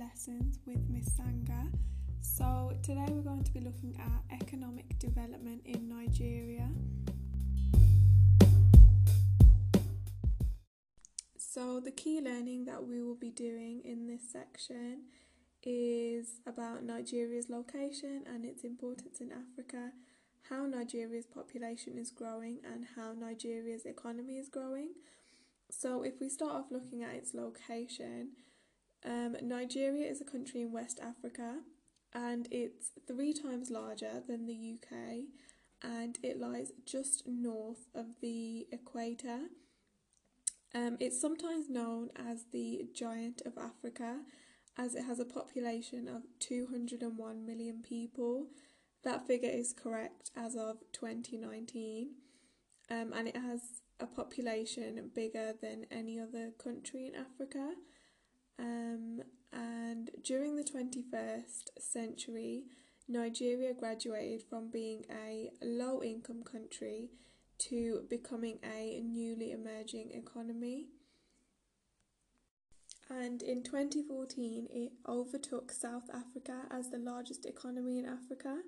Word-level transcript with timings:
lessons 0.00 0.58
with 0.64 0.80
Miss 0.88 1.12
Sanga. 1.14 1.68
So, 2.22 2.72
today 2.82 3.04
we're 3.10 3.20
going 3.20 3.44
to 3.44 3.52
be 3.52 3.60
looking 3.60 3.94
at 4.00 4.40
economic 4.40 4.98
development 4.98 5.60
in 5.66 5.90
Nigeria. 5.90 6.70
So, 11.36 11.80
the 11.80 11.90
key 11.90 12.22
learning 12.22 12.64
that 12.64 12.86
we 12.86 13.02
will 13.02 13.14
be 13.14 13.30
doing 13.30 13.82
in 13.84 14.06
this 14.06 14.22
section 14.32 15.02
is 15.62 16.40
about 16.46 16.82
Nigeria's 16.82 17.50
location 17.50 18.24
and 18.26 18.46
its 18.46 18.64
importance 18.64 19.20
in 19.20 19.30
Africa, 19.30 19.92
how 20.48 20.64
Nigeria's 20.64 21.26
population 21.26 21.98
is 21.98 22.10
growing, 22.10 22.60
and 22.64 22.86
how 22.96 23.12
Nigeria's 23.12 23.84
economy 23.84 24.38
is 24.38 24.48
growing. 24.48 24.92
So, 25.70 26.02
if 26.02 26.20
we 26.20 26.30
start 26.30 26.52
off 26.52 26.70
looking 26.70 27.02
at 27.02 27.14
its 27.14 27.34
location, 27.34 28.30
um, 29.04 29.36
Nigeria 29.42 30.08
is 30.10 30.20
a 30.20 30.24
country 30.24 30.62
in 30.62 30.72
West 30.72 31.00
Africa 31.00 31.58
and 32.12 32.48
it's 32.50 32.92
three 33.06 33.32
times 33.32 33.70
larger 33.70 34.22
than 34.26 34.46
the 34.46 34.74
UK 34.74 35.24
and 35.82 36.18
it 36.22 36.38
lies 36.38 36.72
just 36.84 37.26
north 37.26 37.86
of 37.94 38.06
the 38.20 38.66
equator. 38.72 39.40
Um, 40.74 40.96
it's 41.00 41.20
sometimes 41.20 41.68
known 41.68 42.10
as 42.14 42.44
the 42.52 42.86
Giant 42.94 43.42
of 43.44 43.56
Africa 43.58 44.20
as 44.76 44.94
it 44.94 45.04
has 45.04 45.18
a 45.18 45.24
population 45.24 46.06
of 46.06 46.22
201 46.38 47.44
million 47.46 47.82
people. 47.82 48.46
That 49.02 49.26
figure 49.26 49.50
is 49.50 49.72
correct 49.72 50.30
as 50.36 50.54
of 50.54 50.76
2019 50.92 52.10
um, 52.90 53.12
and 53.14 53.28
it 53.28 53.36
has 53.36 53.82
a 53.98 54.06
population 54.06 55.10
bigger 55.14 55.52
than 55.60 55.86
any 55.90 56.18
other 56.18 56.50
country 56.62 57.06
in 57.06 57.14
Africa. 57.14 57.72
Um, 58.58 59.22
and 59.52 60.10
during 60.22 60.56
the 60.56 60.64
21st 60.64 61.70
century, 61.78 62.64
Nigeria 63.08 63.74
graduated 63.74 64.42
from 64.48 64.70
being 64.70 65.04
a 65.10 65.50
low 65.62 66.02
income 66.02 66.42
country 66.44 67.10
to 67.58 68.04
becoming 68.08 68.58
a 68.64 69.00
newly 69.04 69.52
emerging 69.52 70.10
economy. 70.12 70.86
And 73.10 73.42
in 73.42 73.64
2014, 73.64 74.68
it 74.70 74.92
overtook 75.08 75.72
South 75.72 76.08
Africa 76.14 76.62
as 76.70 76.90
the 76.90 76.98
largest 76.98 77.44
economy 77.44 77.98
in 77.98 78.06
Africa. 78.06 78.58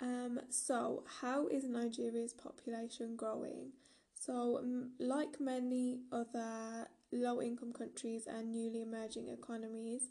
Um, 0.00 0.40
so, 0.48 1.04
how 1.20 1.48
is 1.48 1.64
Nigeria's 1.64 2.32
population 2.32 3.16
growing? 3.16 3.72
So, 4.14 4.58
um, 4.58 4.92
like 5.00 5.40
many 5.40 6.02
other 6.12 6.88
low 7.12 7.40
income 7.42 7.72
countries 7.72 8.26
and 8.26 8.50
newly 8.50 8.82
emerging 8.82 9.28
economies, 9.28 10.08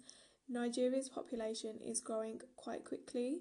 Nigeria's 0.47 1.09
population 1.09 1.79
is 1.83 1.99
growing 1.99 2.41
quite 2.55 2.85
quickly. 2.85 3.39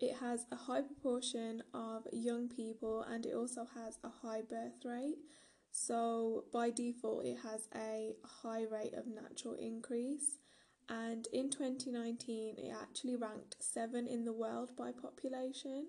It 0.00 0.16
has 0.16 0.46
a 0.50 0.56
high 0.56 0.82
proportion 0.82 1.62
of 1.74 2.06
young 2.12 2.48
people 2.48 3.02
and 3.02 3.24
it 3.26 3.34
also 3.34 3.66
has 3.74 3.98
a 4.02 4.08
high 4.08 4.42
birth 4.42 4.84
rate. 4.84 5.18
So, 5.70 6.44
by 6.52 6.70
default, 6.70 7.24
it 7.24 7.38
has 7.42 7.68
a 7.74 8.14
high 8.42 8.64
rate 8.64 8.94
of 8.94 9.06
natural 9.06 9.54
increase. 9.54 10.38
And 10.88 11.26
in 11.32 11.50
2019, 11.50 12.56
it 12.58 12.74
actually 12.80 13.16
ranked 13.16 13.56
7 13.60 14.06
in 14.06 14.24
the 14.24 14.32
world 14.32 14.76
by 14.76 14.92
population. 14.92 15.86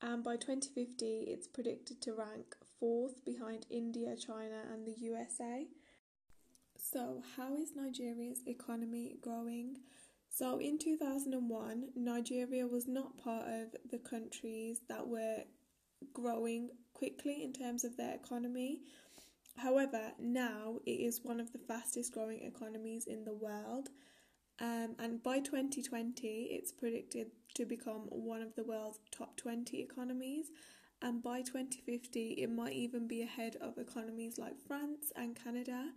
And 0.00 0.24
by 0.24 0.36
2050, 0.36 1.26
it's 1.28 1.46
predicted 1.46 2.00
to 2.02 2.14
rank 2.14 2.56
fourth 2.80 3.24
behind 3.24 3.66
India, 3.70 4.16
China, 4.16 4.62
and 4.72 4.86
the 4.86 4.96
USA. 4.98 5.66
So, 6.84 7.22
how 7.36 7.54
is 7.54 7.76
Nigeria's 7.76 8.40
economy 8.46 9.16
growing? 9.22 9.78
So, 10.28 10.58
in 10.58 10.78
2001, 10.78 11.90
Nigeria 11.94 12.66
was 12.66 12.88
not 12.88 13.16
part 13.16 13.46
of 13.46 13.76
the 13.88 13.98
countries 13.98 14.80
that 14.88 15.06
were 15.06 15.44
growing 16.12 16.70
quickly 16.92 17.44
in 17.44 17.52
terms 17.52 17.84
of 17.84 17.96
their 17.96 18.14
economy. 18.14 18.80
However, 19.56 20.12
now 20.18 20.80
it 20.84 20.98
is 20.98 21.20
one 21.22 21.38
of 21.38 21.52
the 21.52 21.60
fastest 21.60 22.12
growing 22.12 22.40
economies 22.42 23.06
in 23.06 23.24
the 23.24 23.34
world. 23.34 23.90
Um, 24.58 24.96
and 24.98 25.22
by 25.22 25.38
2020, 25.38 26.26
it's 26.50 26.72
predicted 26.72 27.30
to 27.54 27.64
become 27.64 28.08
one 28.10 28.42
of 28.42 28.56
the 28.56 28.64
world's 28.64 28.98
top 29.12 29.36
20 29.36 29.80
economies 29.80 30.46
and 31.00 31.22
by 31.22 31.42
2050 31.42 32.32
it 32.32 32.50
might 32.50 32.72
even 32.72 33.06
be 33.06 33.22
ahead 33.22 33.56
of 33.60 33.78
economies 33.78 34.38
like 34.38 34.60
France 34.66 35.12
and 35.16 35.36
Canada. 35.36 35.90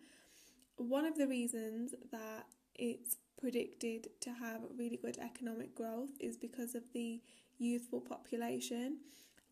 One 0.78 1.06
of 1.06 1.18
the 1.18 1.28
reasons 1.28 1.94
that 2.12 2.46
it's 2.76 3.18
predicted 3.40 4.10
to 4.22 4.32
have 4.32 4.62
really 4.78 4.98
good 4.98 5.18
economic 5.18 5.76
growth 5.76 6.10
is 6.20 6.38
because 6.38 6.76
of 6.76 6.84
the 6.94 7.22
youthful 7.58 8.02
population 8.02 8.98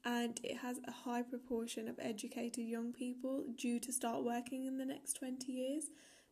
and 0.06 0.40
it 0.44 0.58
has 0.58 0.80
a 0.86 0.92
high 0.92 1.22
proportion 1.22 1.88
of 1.88 1.98
educated 2.00 2.66
young 2.66 2.92
people 2.92 3.46
due 3.56 3.80
to 3.80 3.94
start 3.94 4.24
working 4.24 4.66
in 4.66 4.78
the 4.78 4.86
next 4.86 5.14
20 5.14 5.52
years. 5.52 5.86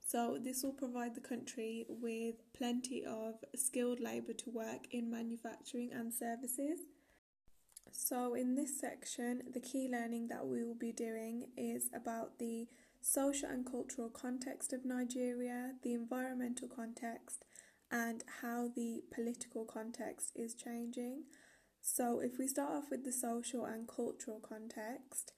So, 0.05 0.37
this 0.41 0.63
will 0.63 0.73
provide 0.73 1.15
the 1.15 1.21
country 1.21 1.85
with 1.87 2.35
plenty 2.53 3.05
of 3.05 3.35
skilled 3.55 4.01
labour 4.01 4.33
to 4.33 4.49
work 4.49 4.87
in 4.91 5.09
manufacturing 5.09 5.91
and 5.93 6.13
services. 6.13 6.79
So, 7.91 8.33
in 8.33 8.55
this 8.55 8.77
section, 8.77 9.43
the 9.53 9.59
key 9.61 9.87
learning 9.89 10.27
that 10.29 10.45
we 10.45 10.63
will 10.65 10.75
be 10.75 10.91
doing 10.91 11.47
is 11.55 11.89
about 11.93 12.39
the 12.39 12.67
social 13.01 13.49
and 13.49 13.65
cultural 13.65 14.09
context 14.09 14.73
of 14.73 14.85
Nigeria, 14.85 15.73
the 15.83 15.93
environmental 15.93 16.67
context, 16.67 17.45
and 17.91 18.23
how 18.41 18.69
the 18.75 19.01
political 19.13 19.65
context 19.65 20.31
is 20.35 20.53
changing. 20.53 21.23
So, 21.81 22.19
if 22.19 22.37
we 22.37 22.47
start 22.47 22.71
off 22.71 22.89
with 22.91 23.03
the 23.03 23.11
social 23.11 23.65
and 23.65 23.87
cultural 23.87 24.39
context, 24.39 25.33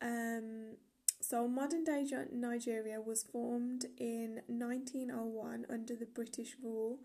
um, 0.00 0.76
so 1.20 1.46
modern 1.46 1.84
day 1.84 2.04
Nigeria 2.32 3.00
was 3.00 3.22
formed 3.22 3.86
in 3.98 4.40
1901 4.48 5.66
under 5.70 5.94
the 5.94 6.06
British 6.06 6.56
rule 6.62 6.98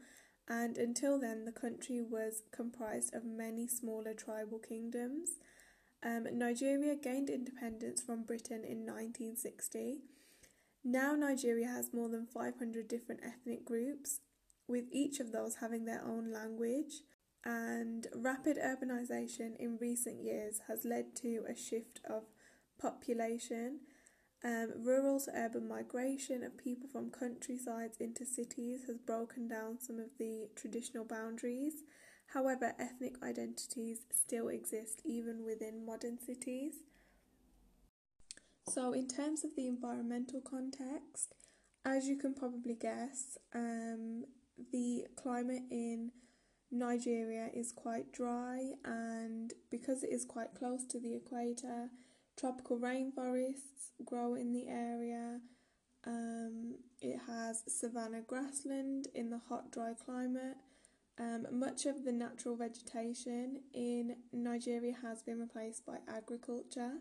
and 0.50 0.78
until 0.78 1.20
then, 1.20 1.44
the 1.44 1.52
country 1.52 2.02
was 2.02 2.44
comprised 2.52 3.14
of 3.14 3.26
many 3.26 3.68
smaller 3.68 4.14
tribal 4.14 4.60
kingdoms. 4.60 5.32
Um, 6.04 6.28
Nigeria 6.34 6.96
gained 6.96 7.30
independence 7.30 8.02
from 8.02 8.24
Britain 8.24 8.64
in 8.64 8.86
1960. 8.86 10.00
Now, 10.84 11.16
Nigeria 11.16 11.68
has 11.68 11.94
more 11.94 12.10
than 12.10 12.28
500 12.28 12.88
different 12.88 13.22
ethnic 13.26 13.66
groups, 13.66 14.20
with 14.68 14.86
each 14.92 15.20
of 15.20 15.32
those 15.32 15.56
having 15.56 15.86
their 15.86 16.04
own 16.04 16.32
language. 16.32 17.02
And 17.44 18.08
rapid 18.14 18.58
urbanization 18.58 19.56
in 19.60 19.78
recent 19.80 20.22
years 20.22 20.62
has 20.68 20.86
led 20.86 21.16
to 21.18 21.44
a 21.50 21.56
shift 21.56 22.02
of 22.10 22.24
population 22.80 23.80
um, 24.44 24.72
rural 24.84 25.20
to 25.22 25.32
urban 25.36 25.68
migration 25.68 26.44
of 26.44 26.58
people 26.58 26.88
from 26.88 27.10
countrysides 27.10 27.98
into 28.00 28.24
cities 28.26 28.84
has 28.88 28.98
broken 28.98 29.48
down 29.48 29.80
some 29.80 30.00
of 30.00 30.10
the 30.20 30.50
traditional 30.56 31.06
boundaries. 31.06 31.84
However, 32.34 32.74
ethnic 32.78 33.16
identities 33.24 34.00
still 34.12 34.50
exist 34.50 35.02
even 35.06 35.44
within 35.44 35.86
modern 35.86 36.20
cities. 36.20 36.76
So, 38.70 38.92
in 38.92 39.08
terms 39.08 39.44
of 39.44 39.56
the 39.56 39.68
environmental 39.68 40.42
context, 40.42 41.36
as 41.86 42.08
you 42.08 42.18
can 42.18 42.34
probably 42.34 42.76
guess, 42.76 43.38
um, 43.56 44.26
the 44.74 45.06
climate 45.16 45.64
in 45.72 46.12
Nigeria 46.70 47.50
is 47.54 47.72
quite 47.72 48.12
dry, 48.12 48.74
and 48.84 49.54
because 49.72 50.04
it 50.04 50.12
is 50.12 50.26
quite 50.26 50.54
close 50.54 50.86
to 50.88 51.00
the 51.00 51.16
equator, 51.16 51.90
Tropical 52.38 52.78
rainforests 52.78 53.90
grow 54.06 54.36
in 54.36 54.54
the 54.54 54.68
area. 54.68 55.40
Um, 56.06 56.76
it 57.02 57.20
has 57.26 57.64
savanna 57.68 58.22
grassland 58.22 59.08
in 59.16 59.32
the 59.32 59.42
hot, 59.50 59.72
dry 59.72 59.94
climate. 60.06 60.56
Um, 61.20 61.48
much 61.52 61.86
of 61.86 62.06
the 62.06 62.12
natural 62.12 62.56
vegetation 62.56 63.62
in 63.74 64.18
Nigeria 64.32 64.96
has 65.02 65.24
been 65.24 65.40
replaced 65.40 65.86
by 65.86 65.98
agriculture. 66.08 66.94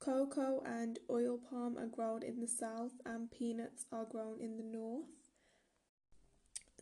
Cocoa 0.00 0.62
and 0.64 0.98
oil 1.08 1.38
palm 1.38 1.78
are 1.78 1.86
grown 1.86 2.22
in 2.22 2.40
the 2.40 2.48
south, 2.48 2.92
and 3.06 3.30
peanuts 3.30 3.84
are 3.92 4.04
grown 4.04 4.40
in 4.40 4.56
the 4.56 4.64
north. 4.64 5.06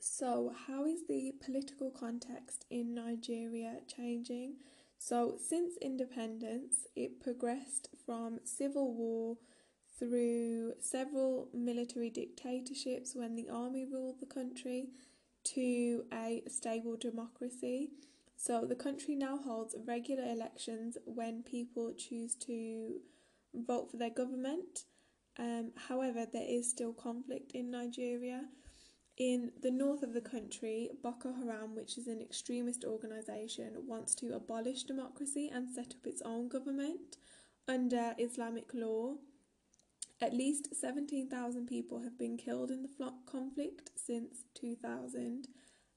So, 0.00 0.54
how 0.66 0.86
is 0.86 1.06
the 1.08 1.32
political 1.44 1.90
context 1.90 2.64
in 2.70 2.94
Nigeria 2.94 3.80
changing? 3.86 4.54
So, 4.98 5.36
since 5.38 5.76
independence, 5.82 6.86
it 6.94 7.20
progressed 7.20 7.88
from 8.04 8.40
civil 8.44 8.94
war 8.94 9.36
through 9.98 10.74
several 10.80 11.48
military 11.52 12.10
dictatorships 12.10 13.14
when 13.14 13.34
the 13.34 13.48
army 13.48 13.84
ruled 13.84 14.20
the 14.20 14.26
country 14.26 14.88
to 15.54 16.04
a 16.12 16.42
stable 16.48 16.96
democracy. 16.96 17.90
So, 18.36 18.66
the 18.66 18.74
country 18.74 19.14
now 19.14 19.38
holds 19.38 19.74
regular 19.86 20.24
elections 20.24 20.98
when 21.04 21.42
people 21.42 21.92
choose 21.96 22.34
to 22.46 23.00
vote 23.54 23.90
for 23.90 23.96
their 23.96 24.10
government. 24.10 24.84
Um, 25.38 25.72
however, 25.88 26.26
there 26.30 26.46
is 26.46 26.68
still 26.70 26.92
conflict 26.92 27.52
in 27.52 27.70
Nigeria. 27.70 28.42
In 29.16 29.52
the 29.62 29.70
north 29.70 30.02
of 30.02 30.12
the 30.12 30.20
country, 30.20 30.90
Boko 31.02 31.32
Haram, 31.32 31.74
which 31.74 31.96
is 31.96 32.06
an 32.06 32.20
extremist 32.20 32.84
organisation, 32.84 33.72
wants 33.86 34.14
to 34.16 34.34
abolish 34.34 34.82
democracy 34.82 35.50
and 35.52 35.70
set 35.70 35.94
up 35.94 36.06
its 36.06 36.20
own 36.22 36.48
government 36.48 37.16
under 37.66 38.14
Islamic 38.18 38.74
law. 38.74 39.14
At 40.20 40.32
least 40.32 40.74
17,000 40.74 41.66
people 41.66 42.02
have 42.02 42.18
been 42.18 42.38
killed 42.38 42.70
in 42.70 42.82
the 42.82 43.12
conflict 43.26 43.90
since 43.96 44.44
2000, 44.54 45.48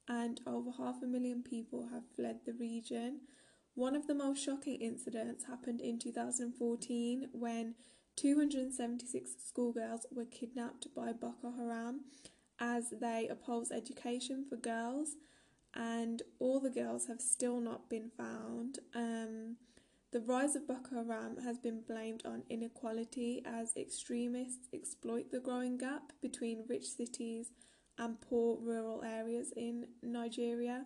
and 0.09 0.41
over 0.45 0.71
half 0.77 1.01
a 1.01 1.07
million 1.07 1.41
people 1.41 1.87
have 1.93 2.03
fled 2.15 2.39
the 2.45 2.53
region. 2.53 3.21
One 3.75 3.95
of 3.95 4.07
the 4.07 4.15
most 4.15 4.43
shocking 4.43 4.81
incidents 4.81 5.45
happened 5.45 5.79
in 5.79 5.99
2014 5.99 7.29
when 7.31 7.75
276 8.17 9.35
schoolgirls 9.45 10.05
were 10.11 10.25
kidnapped 10.25 10.87
by 10.93 11.13
Boko 11.13 11.53
Haram 11.57 12.01
as 12.59 12.89
they 12.99 13.29
oppose 13.29 13.71
education 13.71 14.45
for 14.49 14.57
girls, 14.57 15.15
and 15.73 16.23
all 16.39 16.59
the 16.59 16.69
girls 16.69 17.05
have 17.07 17.21
still 17.21 17.61
not 17.61 17.89
been 17.89 18.11
found. 18.17 18.79
Um, 18.93 19.55
the 20.11 20.21
rise 20.21 20.55
of 20.55 20.67
Boko 20.67 20.95
Haram 20.95 21.37
has 21.43 21.59
been 21.59 21.81
blamed 21.81 22.23
on 22.25 22.43
inequality 22.49 23.43
as 23.45 23.73
extremists 23.77 24.67
exploit 24.73 25.31
the 25.31 25.39
growing 25.39 25.77
gap 25.77 26.13
between 26.21 26.65
rich 26.67 26.85
cities 26.87 27.51
and 27.99 28.19
poor 28.21 28.57
rural 28.59 29.03
areas 29.03 29.53
in 29.55 29.85
Nigeria 30.01 30.85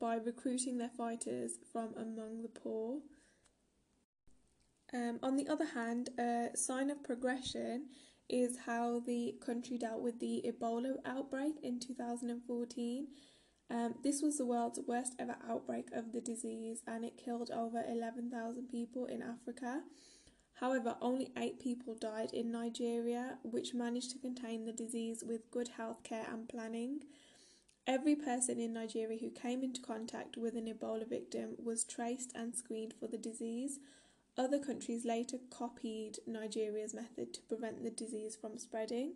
by 0.00 0.16
recruiting 0.16 0.78
their 0.78 0.90
fighters 0.96 1.52
from 1.72 1.94
among 1.96 2.42
the 2.42 2.48
poor. 2.48 2.98
Um, 4.92 5.18
on 5.22 5.36
the 5.36 5.48
other 5.48 5.66
hand, 5.66 6.10
a 6.18 6.48
sign 6.54 6.90
of 6.90 7.02
progression 7.04 7.86
is 8.28 8.58
how 8.66 9.00
the 9.06 9.36
country 9.44 9.78
dealt 9.78 10.00
with 10.02 10.18
the 10.18 10.44
Ebola 10.46 10.94
outbreak 11.04 11.54
in 11.62 11.78
2014 11.78 13.06
um, 13.70 13.94
this 14.02 14.20
was 14.22 14.38
the 14.38 14.46
world's 14.46 14.80
worst 14.86 15.14
ever 15.18 15.36
outbreak 15.48 15.88
of 15.92 16.12
the 16.12 16.20
disease 16.20 16.82
and 16.86 17.04
it 17.04 17.16
killed 17.22 17.50
over 17.50 17.82
11,000 17.88 18.68
people 18.68 19.06
in 19.06 19.22
Africa. 19.22 19.82
However, 20.60 20.96
only 21.00 21.32
eight 21.36 21.58
people 21.60 21.94
died 21.94 22.32
in 22.32 22.52
Nigeria, 22.52 23.38
which 23.42 23.74
managed 23.74 24.10
to 24.12 24.18
contain 24.18 24.64
the 24.64 24.72
disease 24.72 25.24
with 25.26 25.50
good 25.50 25.70
healthcare 25.78 26.32
and 26.32 26.48
planning. 26.48 27.00
Every 27.86 28.14
person 28.14 28.60
in 28.60 28.72
Nigeria 28.72 29.18
who 29.18 29.30
came 29.30 29.62
into 29.62 29.80
contact 29.82 30.36
with 30.36 30.54
an 30.54 30.66
Ebola 30.66 31.08
victim 31.08 31.56
was 31.62 31.84
traced 31.84 32.32
and 32.34 32.54
screened 32.54 32.94
for 32.98 33.08
the 33.08 33.18
disease. 33.18 33.78
Other 34.38 34.58
countries 34.58 35.04
later 35.04 35.38
copied 35.50 36.18
Nigeria's 36.26 36.94
method 36.94 37.34
to 37.34 37.42
prevent 37.42 37.82
the 37.82 37.90
disease 37.90 38.36
from 38.40 38.56
spreading. 38.58 39.14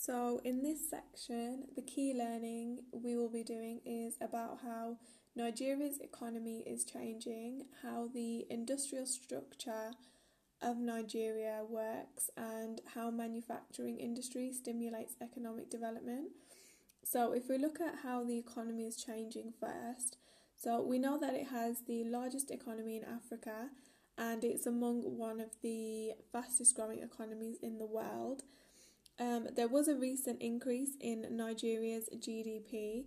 So, 0.00 0.40
in 0.44 0.62
this 0.62 0.88
section, 0.88 1.64
the 1.76 1.82
key 1.82 2.14
learning 2.14 2.78
we 2.90 3.16
will 3.16 3.28
be 3.28 3.42
doing 3.42 3.82
is 3.84 4.16
about 4.22 4.60
how 4.62 4.96
Nigeria's 5.36 5.98
economy 5.98 6.64
is 6.66 6.86
changing, 6.86 7.66
how 7.82 8.08
the 8.14 8.46
industrial 8.48 9.04
structure 9.04 9.90
of 10.62 10.78
Nigeria 10.78 11.60
works, 11.68 12.30
and 12.34 12.80
how 12.94 13.10
manufacturing 13.10 13.98
industry 13.98 14.54
stimulates 14.54 15.16
economic 15.20 15.68
development. 15.68 16.30
So, 17.04 17.32
if 17.32 17.50
we 17.50 17.58
look 17.58 17.78
at 17.78 17.96
how 18.02 18.24
the 18.24 18.38
economy 18.38 18.86
is 18.86 18.96
changing 18.96 19.52
first, 19.60 20.16
so 20.56 20.80
we 20.80 20.98
know 20.98 21.18
that 21.20 21.34
it 21.34 21.48
has 21.48 21.82
the 21.86 22.04
largest 22.04 22.50
economy 22.50 22.96
in 22.96 23.04
Africa 23.04 23.68
and 24.16 24.44
it's 24.44 24.64
among 24.64 25.02
one 25.18 25.40
of 25.40 25.50
the 25.62 26.12
fastest 26.32 26.74
growing 26.74 27.02
economies 27.02 27.58
in 27.62 27.76
the 27.76 27.86
world. 27.86 28.44
Um, 29.20 29.48
there 29.54 29.68
was 29.68 29.86
a 29.86 29.94
recent 29.94 30.40
increase 30.40 30.96
in 30.98 31.26
Nigeria's 31.36 32.08
GDP. 32.16 33.04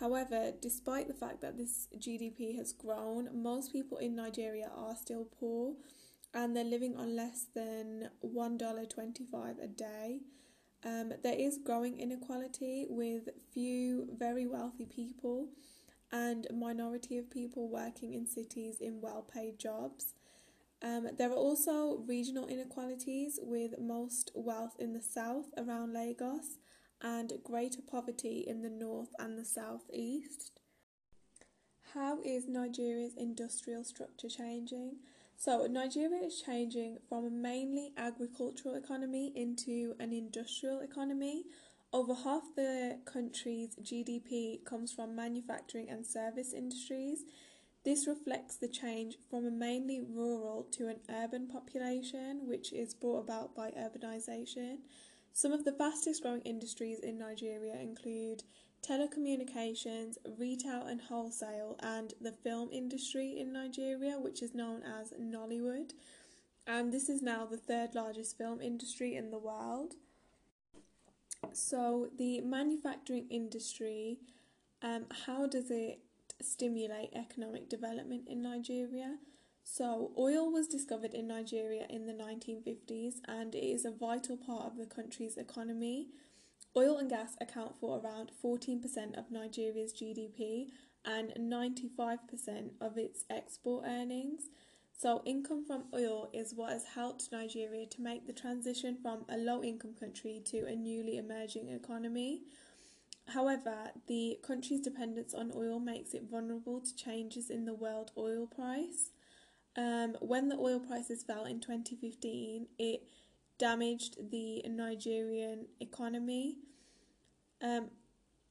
However, 0.00 0.52
despite 0.60 1.06
the 1.06 1.14
fact 1.14 1.40
that 1.42 1.56
this 1.56 1.86
GDP 1.96 2.56
has 2.56 2.72
grown, 2.72 3.28
most 3.32 3.72
people 3.72 3.98
in 3.98 4.16
Nigeria 4.16 4.70
are 4.74 4.96
still 4.96 5.28
poor 5.38 5.74
and 6.34 6.56
they're 6.56 6.64
living 6.64 6.96
on 6.96 7.14
less 7.14 7.46
than 7.54 8.08
$1.25 8.24 9.62
a 9.62 9.66
day. 9.68 10.20
Um, 10.84 11.12
there 11.22 11.38
is 11.38 11.60
growing 11.64 12.00
inequality 12.00 12.86
with 12.88 13.28
few 13.54 14.08
very 14.18 14.46
wealthy 14.48 14.86
people 14.86 15.50
and 16.10 16.46
a 16.50 16.52
minority 16.52 17.18
of 17.18 17.30
people 17.30 17.68
working 17.68 18.14
in 18.14 18.26
cities 18.26 18.80
in 18.80 19.00
well 19.00 19.22
paid 19.32 19.60
jobs. 19.60 20.14
Um, 20.82 21.08
there 21.16 21.30
are 21.30 21.36
also 21.36 22.02
regional 22.08 22.48
inequalities 22.48 23.38
with 23.40 23.78
most 23.78 24.32
wealth 24.34 24.74
in 24.80 24.92
the 24.92 25.02
south 25.02 25.46
around 25.56 25.92
Lagos 25.92 26.58
and 27.00 27.32
greater 27.44 27.80
poverty 27.88 28.44
in 28.46 28.62
the 28.62 28.70
north 28.70 29.10
and 29.18 29.38
the 29.38 29.44
southeast. 29.44 30.60
How 31.94 32.20
is 32.24 32.48
Nigeria's 32.48 33.14
industrial 33.16 33.84
structure 33.84 34.28
changing? 34.28 34.96
So, 35.36 35.66
Nigeria 35.66 36.22
is 36.22 36.40
changing 36.40 36.98
from 37.08 37.26
a 37.26 37.30
mainly 37.30 37.92
agricultural 37.96 38.74
economy 38.74 39.32
into 39.34 39.94
an 40.00 40.12
industrial 40.12 40.80
economy. 40.80 41.44
Over 41.92 42.14
half 42.14 42.42
the 42.56 42.98
country's 43.04 43.76
GDP 43.76 44.64
comes 44.64 44.92
from 44.92 45.14
manufacturing 45.14 45.90
and 45.90 46.06
service 46.06 46.52
industries. 46.52 47.24
This 47.84 48.06
reflects 48.06 48.56
the 48.56 48.68
change 48.68 49.16
from 49.28 49.44
a 49.44 49.50
mainly 49.50 50.00
rural 50.00 50.64
to 50.72 50.86
an 50.86 51.00
urban 51.10 51.48
population, 51.48 52.46
which 52.46 52.72
is 52.72 52.94
brought 52.94 53.20
about 53.20 53.56
by 53.56 53.70
urbanisation. 53.70 54.78
Some 55.32 55.52
of 55.52 55.64
the 55.64 55.72
fastest 55.72 56.22
growing 56.22 56.42
industries 56.42 57.00
in 57.00 57.18
Nigeria 57.18 57.74
include 57.74 58.44
telecommunications, 58.86 60.16
retail 60.38 60.86
and 60.86 61.00
wholesale, 61.00 61.76
and 61.80 62.14
the 62.20 62.32
film 62.32 62.68
industry 62.72 63.38
in 63.38 63.52
Nigeria, 63.52 64.18
which 64.18 64.42
is 64.42 64.54
known 64.54 64.82
as 64.82 65.12
Nollywood. 65.12 65.92
And 66.66 66.92
this 66.92 67.08
is 67.08 67.22
now 67.22 67.46
the 67.46 67.56
third 67.56 67.94
largest 67.94 68.38
film 68.38 68.60
industry 68.60 69.16
in 69.16 69.30
the 69.30 69.38
world. 69.38 69.94
So, 71.52 72.08
the 72.16 72.40
manufacturing 72.40 73.26
industry, 73.28 74.18
um, 74.82 75.06
how 75.26 75.46
does 75.46 75.70
it 75.70 76.00
stimulate 76.44 77.10
economic 77.14 77.68
development 77.68 78.28
in 78.28 78.42
Nigeria. 78.42 79.16
So, 79.64 80.12
oil 80.18 80.50
was 80.50 80.66
discovered 80.66 81.14
in 81.14 81.28
Nigeria 81.28 81.86
in 81.88 82.06
the 82.06 82.12
1950s 82.12 83.14
and 83.26 83.54
it 83.54 83.64
is 83.64 83.84
a 83.84 83.90
vital 83.90 84.36
part 84.36 84.66
of 84.66 84.76
the 84.76 84.86
country's 84.86 85.36
economy. 85.36 86.08
Oil 86.76 86.96
and 86.98 87.08
gas 87.08 87.36
account 87.40 87.76
for 87.78 88.00
around 88.00 88.32
14% 88.42 89.16
of 89.18 89.30
Nigeria's 89.30 89.92
GDP 89.92 90.68
and 91.04 91.32
95% 91.38 92.70
of 92.80 92.96
its 92.96 93.24
export 93.30 93.84
earnings. 93.86 94.48
So, 94.96 95.22
income 95.24 95.64
from 95.66 95.84
oil 95.94 96.30
is 96.32 96.54
what 96.54 96.72
has 96.72 96.84
helped 96.94 97.32
Nigeria 97.32 97.86
to 97.86 98.00
make 98.02 98.26
the 98.26 98.32
transition 98.32 98.96
from 99.02 99.24
a 99.28 99.36
low 99.36 99.62
income 99.62 99.94
country 99.98 100.40
to 100.46 100.66
a 100.66 100.76
newly 100.76 101.16
emerging 101.16 101.68
economy. 101.68 102.42
However, 103.28 103.92
the 104.08 104.38
country's 104.42 104.80
dependence 104.80 105.32
on 105.32 105.52
oil 105.54 105.78
makes 105.78 106.12
it 106.12 106.28
vulnerable 106.30 106.80
to 106.80 106.94
changes 106.96 107.50
in 107.50 107.64
the 107.64 107.74
world 107.74 108.10
oil 108.16 108.46
price. 108.46 109.10
Um, 109.76 110.16
when 110.20 110.48
the 110.48 110.56
oil 110.56 110.80
prices 110.80 111.22
fell 111.22 111.44
in 111.44 111.60
2015, 111.60 112.66
it 112.78 113.04
damaged 113.58 114.30
the 114.30 114.62
Nigerian 114.68 115.66
economy. 115.80 116.56
Um, 117.62 117.90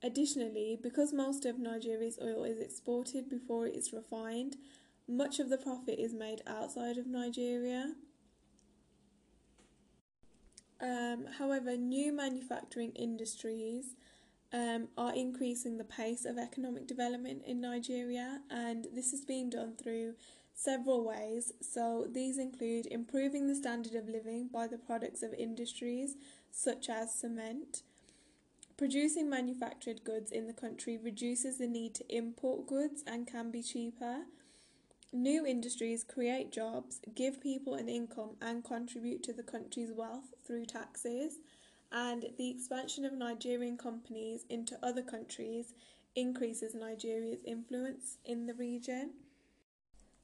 additionally, 0.01 0.79
because 0.81 1.13
most 1.13 1.45
of 1.45 1.59
Nigeria's 1.59 2.17
oil 2.21 2.43
is 2.43 2.59
exported 2.59 3.29
before 3.29 3.67
it 3.67 3.75
is 3.75 3.93
refined, 3.93 4.55
much 5.07 5.39
of 5.39 5.49
the 5.49 5.57
profit 5.57 5.99
is 5.99 6.13
made 6.13 6.41
outside 6.47 6.97
of 6.97 7.05
Nigeria. 7.05 7.93
Um, 10.79 11.25
however, 11.37 11.77
new 11.77 12.11
manufacturing 12.11 12.91
industries 12.93 13.95
um, 14.53 14.89
are 14.97 15.13
increasing 15.13 15.77
the 15.77 15.83
pace 15.83 16.25
of 16.25 16.37
economic 16.37 16.87
development 16.87 17.43
in 17.45 17.61
Nigeria, 17.61 18.41
and 18.49 18.87
this 18.93 19.13
is 19.13 19.23
being 19.23 19.49
done 19.49 19.75
through 19.81 20.15
several 20.53 21.05
ways. 21.05 21.53
So, 21.61 22.07
these 22.11 22.37
include 22.37 22.85
improving 22.87 23.47
the 23.47 23.55
standard 23.55 23.95
of 23.95 24.09
living 24.09 24.49
by 24.51 24.67
the 24.67 24.77
products 24.77 25.23
of 25.23 25.33
industries 25.33 26.15
such 26.51 26.89
as 26.89 27.13
cement. 27.13 27.83
Producing 28.77 29.29
manufactured 29.29 30.03
goods 30.03 30.31
in 30.31 30.47
the 30.47 30.53
country 30.53 30.97
reduces 30.97 31.57
the 31.57 31.67
need 31.67 31.93
to 31.95 32.15
import 32.15 32.67
goods 32.67 33.03
and 33.05 33.27
can 33.27 33.51
be 33.51 33.61
cheaper. 33.61 34.23
New 35.13 35.45
industries 35.45 36.03
create 36.03 36.51
jobs, 36.51 36.99
give 37.15 37.41
people 37.41 37.75
an 37.75 37.87
income, 37.89 38.37
and 38.41 38.63
contribute 38.63 39.23
to 39.23 39.33
the 39.33 39.43
country's 39.43 39.91
wealth 39.91 40.33
through 40.45 40.65
taxes 40.65 41.39
and 41.91 42.25
the 42.37 42.49
expansion 42.49 43.05
of 43.05 43.13
Nigerian 43.13 43.77
companies 43.77 44.45
into 44.49 44.77
other 44.83 45.01
countries 45.03 45.73
increases 46.15 46.73
Nigeria's 46.75 47.43
influence 47.45 48.17
in 48.25 48.45
the 48.45 48.53
region. 48.53 49.11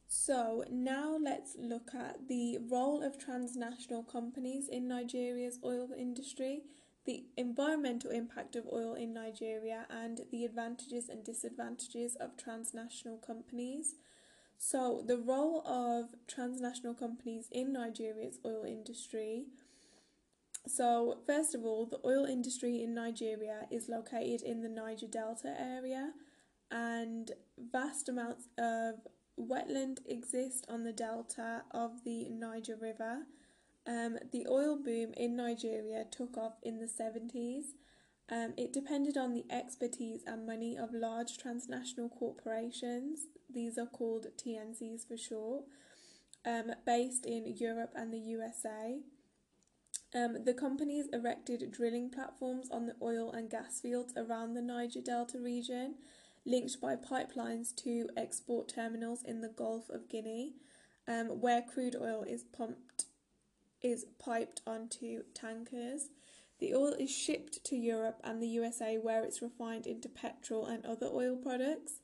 So, 0.09 0.63
now 0.71 1.17
let's 1.21 1.55
look 1.59 1.93
at 1.93 2.27
the 2.29 2.57
role 2.59 3.03
of 3.03 3.17
transnational 3.17 4.03
companies 4.03 4.67
in 4.69 4.87
Nigeria's 4.87 5.59
oil 5.63 5.89
industry. 5.97 6.63
the 7.05 7.23
environmental 7.37 8.11
impact 8.11 8.55
of 8.57 8.67
oil 8.71 8.93
in 8.93 9.13
Nigeria 9.13 9.85
and 9.89 10.21
the 10.29 10.43
advantages 10.43 11.07
and 11.09 11.23
disadvantages 11.23 12.15
of 12.17 12.35
transnational 12.35 13.17
companies. 13.17 13.95
So, 14.57 15.03
the 15.05 15.17
role 15.17 15.61
of 15.65 16.15
transnational 16.27 16.93
companies 16.93 17.47
in 17.51 17.71
Nigeria's 17.71 18.39
oil 18.45 18.63
industry. 18.65 19.45
So, 20.67 21.19
first 21.25 21.55
of 21.55 21.63
all, 21.63 21.85
the 21.85 21.99
oil 22.05 22.25
industry 22.25 22.83
in 22.83 22.93
Nigeria 22.93 23.67
is 23.71 23.89
located 23.89 24.41
in 24.41 24.61
the 24.61 24.69
Niger 24.69 25.07
Delta 25.07 25.55
area, 25.59 26.11
and 26.69 27.31
vast 27.57 28.09
amounts 28.09 28.49
of 28.57 28.95
wetland 29.39 29.99
exist 30.07 30.65
on 30.67 30.83
the 30.83 30.91
delta 30.91 31.63
of 31.71 32.03
the 32.03 32.27
Niger 32.29 32.75
River. 32.75 33.19
Um, 33.85 34.17
the 34.33 34.45
oil 34.49 34.75
boom 34.75 35.13
in 35.15 35.37
Nigeria 35.37 36.03
took 36.11 36.37
off 36.37 36.55
in 36.61 36.79
the 36.79 36.87
70s. 36.87 37.75
Um, 38.29 38.53
it 38.57 38.73
depended 38.73 39.15
on 39.15 39.33
the 39.33 39.45
expertise 39.49 40.23
and 40.27 40.45
money 40.45 40.77
of 40.77 40.93
large 40.93 41.37
transnational 41.37 42.09
corporations 42.09 43.27
these 43.49 43.77
are 43.77 43.85
called 43.85 44.27
TNCs 44.37 45.07
for 45.07 45.17
short, 45.17 45.63
um, 46.45 46.71
based 46.85 47.25
in 47.25 47.55
Europe 47.57 47.93
and 47.95 48.13
the 48.13 48.19
USA. 48.19 48.99
Um, 50.15 50.45
the 50.45 50.53
companies 50.53 51.07
erected 51.11 51.69
drilling 51.71 52.09
platforms 52.09 52.69
on 52.71 52.85
the 52.85 52.95
oil 53.01 53.31
and 53.31 53.49
gas 53.49 53.81
fields 53.81 54.13
around 54.15 54.53
the 54.53 54.61
Niger 54.61 55.01
Delta 55.01 55.39
region, 55.39 55.95
linked 56.45 56.79
by 56.79 56.95
pipelines 56.95 57.75
to 57.83 58.09
export 58.15 58.69
terminals 58.69 59.21
in 59.23 59.41
the 59.41 59.49
Gulf 59.49 59.89
of 59.89 60.09
Guinea, 60.09 60.53
um, 61.07 61.41
where 61.41 61.61
crude 61.61 61.95
oil 61.95 62.23
is 62.23 62.43
pumped 62.43 63.05
is 63.83 64.05
piped 64.17 64.61
onto 64.65 65.23
tankers. 65.33 66.09
The 66.59 66.73
oil 66.73 66.93
is 66.99 67.11
shipped 67.15 67.63
to 67.65 67.75
Europe 67.75 68.19
and 68.23 68.41
the 68.41 68.47
USA, 68.47 68.97
where 68.97 69.23
it's 69.23 69.41
refined 69.41 69.85
into 69.85 70.09
petrol 70.09 70.65
and 70.65 70.83
other 70.85 71.05
oil 71.05 71.35
products 71.35 71.99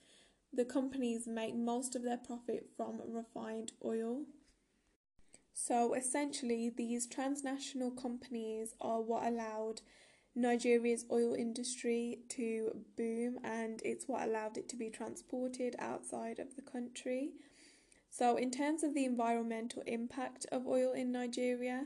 the 0.55 0.65
companies 0.65 1.25
make 1.25 1.55
most 1.55 1.95
of 1.95 2.03
their 2.03 2.17
profit 2.17 2.69
from 2.77 3.01
refined 3.07 3.71
oil. 3.83 4.21
So 5.53 5.93
essentially, 5.93 6.71
these 6.75 7.07
transnational 7.07 7.91
companies 7.91 8.73
are 8.81 9.01
what 9.01 9.25
allowed 9.25 9.81
Nigeria's 10.35 11.05
oil 11.11 11.35
industry 11.35 12.19
to 12.29 12.71
boom 12.97 13.37
and 13.43 13.79
it's 13.85 14.07
what 14.07 14.27
allowed 14.27 14.57
it 14.57 14.67
to 14.69 14.75
be 14.75 14.89
transported 14.89 15.75
outside 15.77 16.39
of 16.39 16.55
the 16.55 16.61
country. 16.63 17.33
So, 18.09 18.35
in 18.35 18.51
terms 18.51 18.83
of 18.83 18.93
the 18.93 19.05
environmental 19.05 19.83
impact 19.85 20.45
of 20.51 20.67
oil 20.67 20.91
in 20.91 21.11
Nigeria, 21.11 21.85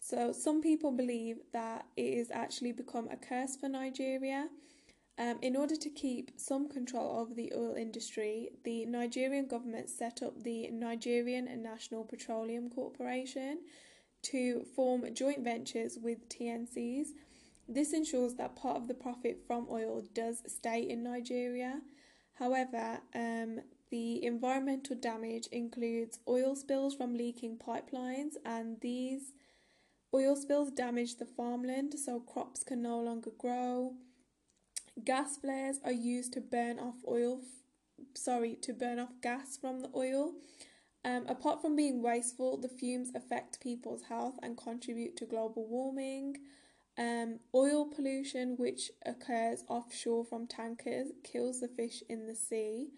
so 0.00 0.32
some 0.32 0.60
people 0.60 0.92
believe 0.92 1.38
that 1.52 1.86
it 1.96 2.18
has 2.18 2.30
actually 2.30 2.72
become 2.72 3.08
a 3.08 3.16
curse 3.16 3.56
for 3.56 3.68
Nigeria 3.68 4.48
um, 5.18 5.38
in 5.40 5.56
order 5.56 5.76
to 5.76 5.88
keep 5.88 6.32
some 6.36 6.68
control 6.68 7.18
over 7.20 7.32
the 7.32 7.52
oil 7.56 7.74
industry, 7.74 8.50
the 8.64 8.84
Nigerian 8.84 9.46
government 9.46 9.88
set 9.88 10.22
up 10.22 10.42
the 10.42 10.68
Nigerian 10.70 11.48
National 11.62 12.04
Petroleum 12.04 12.68
Corporation 12.68 13.60
to 14.22 14.64
form 14.74 15.04
joint 15.14 15.42
ventures 15.42 15.98
with 16.02 16.28
TNCs. 16.28 17.08
This 17.68 17.92
ensures 17.94 18.34
that 18.34 18.56
part 18.56 18.76
of 18.76 18.88
the 18.88 18.94
profit 18.94 19.42
from 19.46 19.66
oil 19.70 20.02
does 20.14 20.42
stay 20.46 20.82
in 20.82 21.02
Nigeria. 21.02 21.80
However, 22.34 23.00
um, 23.14 23.60
the 23.90 24.24
environmental 24.24 24.96
damage 24.96 25.46
includes 25.50 26.18
oil 26.28 26.54
spills 26.54 26.94
from 26.94 27.14
leaking 27.14 27.56
pipelines, 27.56 28.34
and 28.44 28.80
these 28.80 29.32
oil 30.12 30.36
spills 30.36 30.70
damage 30.70 31.16
the 31.16 31.24
farmland, 31.24 31.94
so 31.98 32.20
crops 32.20 32.62
can 32.62 32.82
no 32.82 33.00
longer 33.00 33.30
grow. 33.38 33.94
Gas 35.04 35.36
flares 35.36 35.78
are 35.84 35.92
used 35.92 36.32
to 36.32 36.40
burn 36.40 36.78
off 36.78 36.96
oil, 37.06 37.40
sorry, 38.14 38.56
to 38.62 38.72
burn 38.72 38.98
off 38.98 39.20
gas 39.22 39.56
from 39.56 39.80
the 39.80 39.90
oil. 39.94 40.32
Um, 41.04 41.26
apart 41.28 41.62
from 41.62 41.76
being 41.76 42.02
wasteful, 42.02 42.56
the 42.56 42.68
fumes 42.68 43.12
affect 43.14 43.60
people's 43.60 44.02
health 44.04 44.34
and 44.42 44.56
contribute 44.56 45.16
to 45.18 45.26
global 45.26 45.66
warming. 45.66 46.38
Um, 46.98 47.40
oil 47.54 47.84
pollution, 47.84 48.56
which 48.56 48.90
occurs 49.04 49.64
offshore 49.68 50.24
from 50.24 50.46
tankers, 50.46 51.08
kills 51.22 51.60
the 51.60 51.68
fish 51.68 52.02
in 52.08 52.26
the 52.26 52.34
sea. 52.34 52.88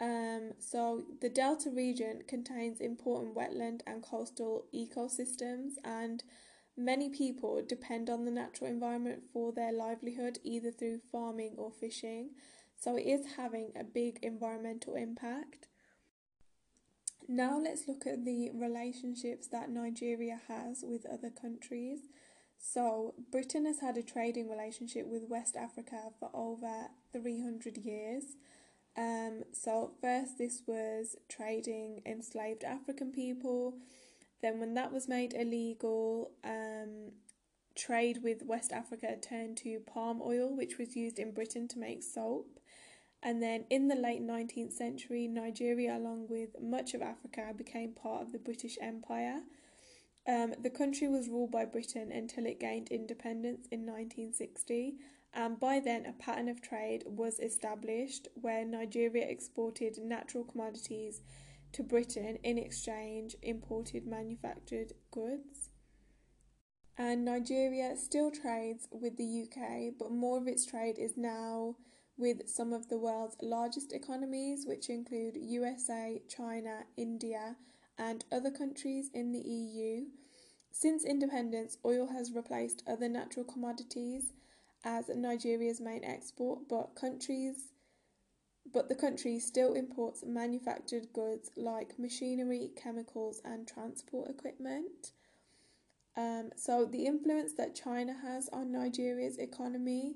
Um, 0.00 0.54
so, 0.58 1.04
the 1.20 1.28
Delta 1.28 1.70
region 1.70 2.22
contains 2.26 2.80
important 2.80 3.36
wetland 3.36 3.82
and 3.86 4.02
coastal 4.02 4.64
ecosystems, 4.74 5.74
and 5.84 6.24
Many 6.76 7.08
people 7.08 7.62
depend 7.66 8.10
on 8.10 8.24
the 8.24 8.30
natural 8.32 8.68
environment 8.68 9.22
for 9.32 9.52
their 9.52 9.72
livelihood, 9.72 10.38
either 10.42 10.72
through 10.72 11.00
farming 11.12 11.54
or 11.56 11.70
fishing, 11.70 12.30
so 12.76 12.96
it 12.96 13.02
is 13.06 13.36
having 13.36 13.70
a 13.78 13.84
big 13.84 14.18
environmental 14.22 14.96
impact. 14.96 15.68
Now, 17.28 17.58
let's 17.58 17.88
look 17.88 18.06
at 18.06 18.24
the 18.24 18.50
relationships 18.52 19.46
that 19.48 19.70
Nigeria 19.70 20.40
has 20.48 20.84
with 20.86 21.06
other 21.06 21.30
countries. 21.30 22.00
So, 22.58 23.14
Britain 23.30 23.66
has 23.66 23.80
had 23.80 23.96
a 23.96 24.02
trading 24.02 24.50
relationship 24.50 25.06
with 25.06 25.28
West 25.28 25.56
Africa 25.56 26.10
for 26.18 26.30
over 26.34 26.88
300 27.12 27.78
years. 27.78 28.36
Um, 28.96 29.44
so, 29.52 29.92
first, 30.00 30.38
this 30.38 30.62
was 30.66 31.16
trading 31.28 32.02
enslaved 32.04 32.64
African 32.64 33.10
people 33.10 33.74
then, 34.44 34.60
when 34.60 34.74
that 34.74 34.92
was 34.92 35.08
made 35.08 35.32
illegal, 35.32 36.30
um, 36.44 37.12
trade 37.74 38.20
with 38.22 38.42
West 38.44 38.72
Africa 38.72 39.16
turned 39.20 39.56
to 39.58 39.80
palm 39.80 40.20
oil, 40.22 40.54
which 40.54 40.78
was 40.78 40.96
used 40.96 41.18
in 41.18 41.32
Britain 41.32 41.66
to 41.68 41.78
make 41.78 42.02
soap. 42.02 42.60
And 43.22 43.42
then 43.42 43.64
in 43.70 43.88
the 43.88 43.94
late 43.94 44.22
19th 44.22 44.72
century, 44.72 45.26
Nigeria, 45.26 45.96
along 45.96 46.26
with 46.28 46.60
much 46.60 46.92
of 46.92 47.00
Africa, 47.00 47.52
became 47.56 47.92
part 47.92 48.22
of 48.22 48.32
the 48.32 48.38
British 48.38 48.76
Empire. 48.80 49.40
Um, 50.28 50.54
the 50.62 50.70
country 50.70 51.08
was 51.08 51.28
ruled 51.28 51.50
by 51.50 51.64
Britain 51.64 52.12
until 52.12 52.46
it 52.46 52.60
gained 52.60 52.88
independence 52.88 53.66
in 53.70 53.80
1960, 53.80 54.94
and 55.32 55.58
by 55.58 55.80
then 55.80 56.06
a 56.06 56.12
pattern 56.12 56.48
of 56.48 56.60
trade 56.60 57.02
was 57.06 57.40
established 57.40 58.28
where 58.34 58.64
Nigeria 58.64 59.26
exported 59.26 59.98
natural 59.98 60.44
commodities 60.44 61.22
to 61.74 61.82
Britain 61.82 62.38
in 62.42 62.56
exchange 62.56 63.36
imported 63.42 64.06
manufactured 64.06 64.92
goods. 65.10 65.70
And 66.96 67.24
Nigeria 67.24 67.96
still 67.96 68.30
trades 68.30 68.88
with 68.92 69.16
the 69.16 69.42
UK, 69.44 69.94
but 69.98 70.12
more 70.12 70.38
of 70.38 70.46
its 70.46 70.64
trade 70.64 70.98
is 70.98 71.16
now 71.16 71.76
with 72.16 72.48
some 72.48 72.72
of 72.72 72.88
the 72.88 72.98
world's 72.98 73.36
largest 73.42 73.92
economies, 73.92 74.64
which 74.66 74.88
include 74.88 75.36
USA, 75.36 76.22
China, 76.28 76.84
India, 76.96 77.56
and 77.98 78.24
other 78.30 78.52
countries 78.52 79.10
in 79.12 79.32
the 79.32 79.40
EU. 79.40 80.04
Since 80.70 81.04
independence, 81.04 81.78
oil 81.84 82.06
has 82.08 82.32
replaced 82.32 82.84
other 82.86 83.08
natural 83.08 83.44
commodities 83.44 84.32
as 84.84 85.08
Nigeria's 85.08 85.80
main 85.80 86.04
export, 86.04 86.68
but 86.68 86.94
countries 86.94 87.72
but 88.72 88.88
the 88.88 88.94
country 88.94 89.38
still 89.38 89.74
imports 89.74 90.24
manufactured 90.26 91.12
goods 91.12 91.50
like 91.56 91.98
machinery, 91.98 92.70
chemicals, 92.76 93.40
and 93.44 93.68
transport 93.68 94.30
equipment. 94.30 95.12
Um, 96.16 96.50
so, 96.56 96.84
the 96.84 97.06
influence 97.06 97.54
that 97.54 97.74
China 97.74 98.14
has 98.22 98.48
on 98.52 98.72
Nigeria's 98.72 99.38
economy, 99.38 100.14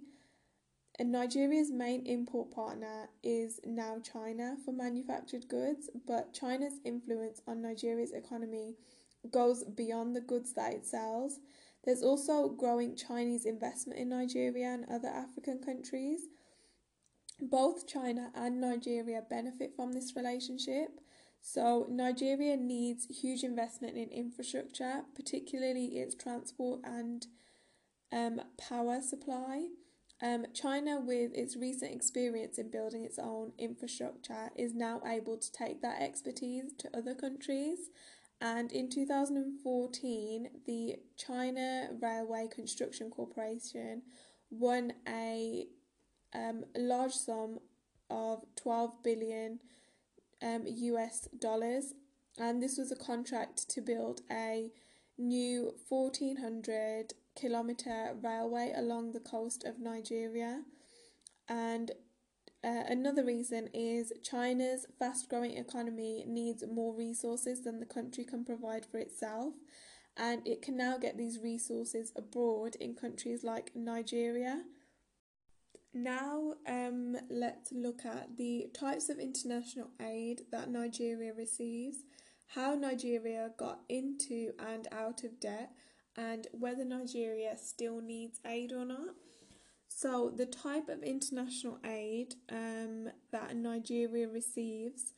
and 0.99 1.13
Nigeria's 1.13 1.71
main 1.71 2.07
import 2.07 2.51
partner 2.51 3.09
is 3.23 3.61
now 3.65 3.99
China 4.01 4.57
for 4.65 4.73
manufactured 4.73 5.49
goods, 5.49 5.91
but 6.07 6.33
China's 6.33 6.81
influence 6.85 7.41
on 7.47 7.63
Nigeria's 7.63 8.13
economy 8.13 8.77
goes 9.31 9.65
beyond 9.65 10.17
the 10.17 10.21
goods 10.21 10.55
that 10.55 10.73
it 10.73 10.87
sells. 10.87 11.41
There's 11.85 12.03
also 12.03 12.49
growing 12.49 12.97
Chinese 12.97 13.47
investment 13.47 13.99
in 13.99 14.09
Nigeria 14.09 14.69
and 14.69 14.87
other 14.91 15.09
African 15.09 15.59
countries 15.59 16.23
both 17.41 17.87
China 17.87 18.31
and 18.35 18.61
Nigeria 18.61 19.23
benefit 19.29 19.75
from 19.77 19.93
this 19.93 20.15
relationship. 20.17 21.01
So, 21.41 21.87
Nigeria 21.89 22.57
needs 22.57 23.07
huge 23.07 23.45
investment 23.45 23.97
in 23.97 24.09
infrastructure, 24.11 25.03
particularly 25.15 25.99
its 25.99 26.15
transport 26.15 26.81
and 26.85 27.27
um, 28.13 28.41
power 28.59 29.01
supply. 29.01 29.69
Um, 30.21 30.47
China, 30.53 31.01
with 31.01 31.33
its 31.35 31.57
recent 31.57 31.95
experience 31.95 32.59
in 32.59 32.71
building 32.71 33.05
its 33.05 33.21
own 33.21 33.53
infrastructure, 33.57 34.51
is 34.57 34.75
now 34.75 35.01
able 35.07 35.37
to 35.37 35.53
take 35.53 35.81
that 35.83 36.03
expertise 36.03 36.73
to 36.79 36.97
other 36.97 37.15
countries. 37.15 37.91
And 38.41 38.73
in 38.73 38.89
2014, 38.91 40.49
the 40.67 40.97
China 41.17 41.91
Railway 42.01 42.49
Construction 42.53 43.11
Corporation 43.11 44.03
won 44.51 44.93
a 45.07 45.67
um, 46.35 46.65
a 46.75 46.81
large 46.81 47.13
sum 47.13 47.59
of 48.11 48.45
12 48.57 49.03
billion 49.03 49.61
um, 50.43 50.63
US 50.67 51.29
dollars, 51.39 51.95
and 52.39 52.63
this 52.63 52.79
was 52.79 52.93
a 52.93 52.97
contract 52.97 53.69
to 53.71 53.81
build 53.81 54.21
a 54.31 54.71
new 55.17 55.75
1400 55.89 57.15
kilometre 57.35 58.15
railway 58.23 58.73
along 58.77 59.13
the 59.13 59.21
coast 59.21 59.65
of 59.65 59.79
Nigeria. 59.81 60.63
And 61.49 61.91
uh, 62.65 62.83
another 62.89 63.25
reason 63.25 63.69
is 63.73 64.13
China's 64.23 64.87
fast 64.99 65.29
growing 65.29 65.57
economy 65.57 66.25
needs 66.27 66.65
more 66.71 66.95
resources 66.95 67.63
than 67.63 67.79
the 67.79 67.87
country 67.87 68.25
can 68.25 68.45
provide 68.45 68.85
for 68.85 68.99
itself, 68.99 69.55
and 70.17 70.47
it 70.47 70.61
can 70.61 70.77
now 70.77 70.99
get 70.99 71.17
these 71.17 71.39
resources 71.43 72.13
abroad 72.17 72.75
in 72.77 72.95
countries 72.95 73.45
like 73.45 73.71
Nigeria. 73.75 74.63
Now, 75.95 76.55
um, 76.67 77.17
let's 77.31 77.73
look 77.73 78.05
at 78.05 78.37
the 78.37 78.69
types 78.79 79.09
of 79.09 79.19
international 79.19 79.91
aid 80.01 80.43
that 80.53 80.71
Nigeria 80.71 81.33
receives, 81.33 81.99
how 82.47 82.75
Nigeria 82.75 83.51
got 83.59 83.81
into 83.89 84.53
and 84.59 84.87
out 84.93 85.25
of 85.25 85.41
debt, 85.41 85.71
and 86.17 86.47
whether 86.53 86.85
Nigeria 86.85 87.57
still 87.57 88.01
needs 88.01 88.41
aid 88.47 88.73
or 88.73 88.85
not. 88.85 89.15
So, 89.89 90.33
the 90.35 90.47
type 90.47 90.89
of 90.89 91.03
international 91.03 91.79
aid 91.85 92.35
um, 92.51 93.09
that 93.33 93.57
Nigeria 93.57 94.29
receives 94.29 95.15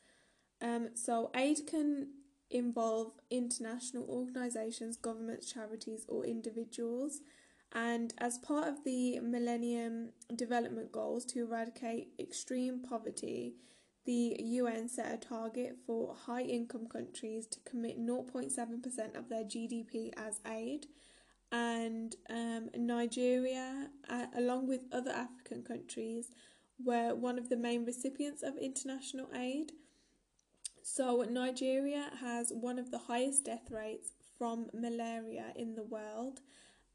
um, 0.61 0.89
so, 0.93 1.31
aid 1.35 1.65
can 1.67 2.09
involve 2.51 3.13
international 3.31 4.05
organisations, 4.07 4.95
governments, 4.95 5.51
charities, 5.51 6.05
or 6.07 6.23
individuals. 6.25 7.21
And 7.73 8.13
as 8.17 8.37
part 8.37 8.67
of 8.67 8.83
the 8.83 9.19
Millennium 9.19 10.09
Development 10.35 10.91
Goals 10.91 11.25
to 11.25 11.43
eradicate 11.43 12.09
extreme 12.19 12.81
poverty, 12.81 13.55
the 14.05 14.35
UN 14.39 14.89
set 14.89 15.13
a 15.13 15.17
target 15.17 15.77
for 15.85 16.15
high 16.25 16.41
income 16.41 16.87
countries 16.87 17.47
to 17.47 17.59
commit 17.61 17.99
0.7% 17.99 19.15
of 19.17 19.29
their 19.29 19.43
GDP 19.43 20.11
as 20.17 20.41
aid 20.45 20.87
and 21.51 22.15
um, 22.29 22.69
Nigeria, 22.77 23.89
uh, 24.09 24.27
along 24.37 24.67
with 24.67 24.81
other 24.91 25.11
African 25.11 25.63
countries, 25.63 26.29
were 26.83 27.13
one 27.13 27.37
of 27.37 27.49
the 27.49 27.57
main 27.57 27.85
recipients 27.85 28.41
of 28.41 28.55
international 28.57 29.27
aid. 29.35 29.73
So, 30.81 31.25
Nigeria 31.29 32.09
has 32.21 32.51
one 32.55 32.79
of 32.79 32.89
the 32.89 32.97
highest 32.97 33.45
death 33.45 33.69
rates 33.69 34.13
from 34.37 34.67
malaria 34.73 35.53
in 35.55 35.75
the 35.75 35.83
world, 35.83 36.39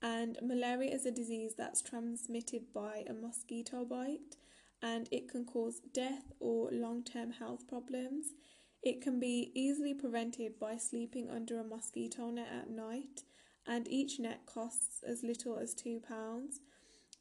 and 0.03 0.39
malaria 0.43 0.95
is 0.95 1.07
a 1.07 1.11
disease 1.11 1.55
that's 1.57 1.83
transmitted 1.83 2.73
by 2.75 3.05
a 3.09 3.13
mosquito 3.13 3.85
bite 3.85 4.37
and 4.83 5.09
it 5.11 5.29
can 5.29 5.45
cause 5.45 5.81
death 5.95 6.33
or 6.39 6.69
long 6.71 7.03
term 7.03 7.33
health 7.33 7.67
problems. 7.67 8.35
It 8.83 9.01
can 9.01 9.19
be 9.19 9.51
easily 9.55 9.95
prevented 9.95 10.59
by 10.59 10.77
sleeping 10.77 11.29
under 11.31 11.59
a 11.59 11.65
mosquito 11.65 12.31
net 12.31 12.49
at 12.53 12.71
night 12.71 13.25
and 13.67 13.89
each 13.89 14.21
net 14.21 14.47
costs 14.47 15.03
as 15.07 15.23
little 15.23 15.59
as 15.59 15.75
£2. 15.75 16.01